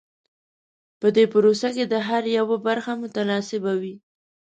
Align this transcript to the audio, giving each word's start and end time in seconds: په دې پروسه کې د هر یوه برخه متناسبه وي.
په 0.99 1.07
دې 1.15 1.25
پروسه 1.33 1.69
کې 1.75 1.85
د 1.93 1.95
هر 2.07 2.23
یوه 2.37 2.57
برخه 2.67 2.91
متناسبه 3.01 3.73
وي. 3.81 3.95